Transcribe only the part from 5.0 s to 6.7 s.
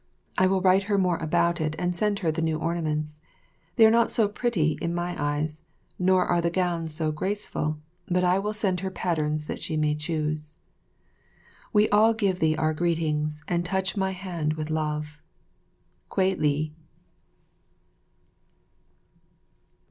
eyes, nor are the